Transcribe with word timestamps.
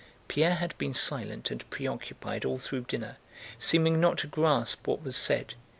Pierre 0.27 0.55
had 0.55 0.75
been 0.79 0.95
silent 0.95 1.51
and 1.51 1.69
preoccupied 1.69 2.43
all 2.43 2.57
through 2.57 2.85
dinner, 2.85 3.17
seeming 3.59 3.99
not 4.01 4.17
to 4.17 4.25
grasp 4.27 4.87
what 4.87 5.03
was 5.03 5.15
said. 5.15 5.53